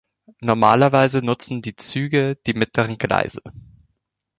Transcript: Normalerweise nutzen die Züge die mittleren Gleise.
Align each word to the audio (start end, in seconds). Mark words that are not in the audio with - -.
Normalerweise 0.39 1.19
nutzen 1.23 1.61
die 1.61 1.75
Züge 1.75 2.35
die 2.47 2.53
mittleren 2.55 2.97
Gleise. 2.97 3.39